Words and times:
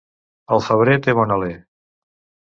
El 0.55 0.63
febrer 0.67 0.95
té 1.07 1.13
bon 1.19 1.33
alè. 1.35 1.51